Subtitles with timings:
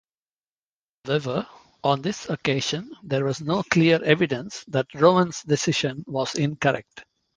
[1.05, 1.45] However,
[1.83, 7.03] on this occasion there was no clear evidence that Rowan's decision was incorrect.